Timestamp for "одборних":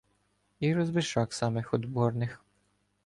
1.73-2.41